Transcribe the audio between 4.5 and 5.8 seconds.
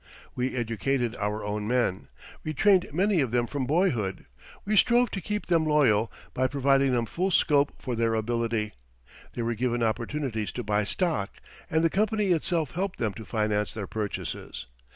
we strove to keep them